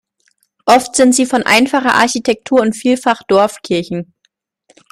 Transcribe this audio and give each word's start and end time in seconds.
Oft 0.65 0.95
sind 0.95 1.13
sie 1.13 1.27
von 1.27 1.43
einfacher 1.43 1.93
Architektur 1.93 2.59
und 2.61 2.73
vielfach 2.75 3.21
Dorfkirchen. 3.21 4.15